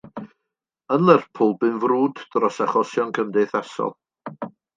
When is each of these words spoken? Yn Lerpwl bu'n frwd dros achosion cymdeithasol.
Yn 0.95 1.03
Lerpwl 1.09 1.53
bu'n 1.63 1.77
frwd 1.83 2.23
dros 2.37 2.59
achosion 2.67 3.13
cymdeithasol. 3.19 3.95